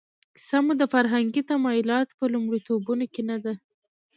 کیسه 0.35 0.57
مو 0.65 0.73
د 0.77 0.83
فرهنګي 0.93 1.41
تمایلاتو 1.51 2.17
په 2.19 2.25
لومړیتوبونو 2.33 3.05
کې 3.13 3.21
نه 3.29 3.37
ده. 3.43 3.53